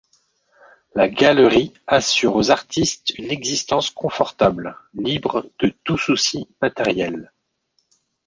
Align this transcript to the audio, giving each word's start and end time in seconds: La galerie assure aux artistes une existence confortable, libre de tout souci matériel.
La 0.95 1.07
galerie 1.07 1.73
assure 1.85 2.35
aux 2.35 2.49
artistes 2.49 3.11
une 3.19 3.29
existence 3.29 3.91
confortable, 3.91 4.75
libre 4.95 5.47
de 5.59 5.75
tout 5.83 5.95
souci 5.99 6.47
matériel. 6.59 7.31